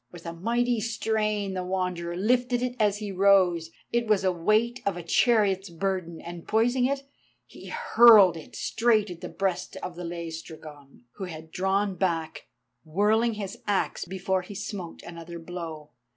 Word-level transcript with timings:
With 0.11 0.25
a 0.25 0.33
mighty 0.33 0.79
strain 0.79 1.53
the 1.53 1.63
Wanderer 1.63 2.15
lifted 2.15 2.63
it 2.63 2.75
as 2.79 2.97
he 2.97 3.11
rose, 3.11 3.69
it 3.93 4.07
was 4.07 4.23
a 4.23 4.31
weight 4.31 4.81
of 4.83 4.97
a 4.97 5.03
chariot's 5.03 5.69
burden, 5.69 6.19
and 6.19 6.47
poising 6.47 6.85
it, 6.85 7.03
he 7.45 7.67
hurled 7.67 8.35
it 8.35 8.55
straight 8.55 9.11
at 9.11 9.21
the 9.21 9.29
breast 9.29 9.77
of 9.83 9.95
the 9.95 10.03
Laestrygon, 10.03 11.03
who 11.17 11.25
had 11.25 11.51
drawn 11.51 11.93
back, 11.93 12.47
whirling 12.83 13.35
his 13.35 13.59
axe, 13.67 14.03
before 14.05 14.41
he 14.41 14.55
smote 14.55 15.03
another 15.03 15.37
blow. 15.37 15.91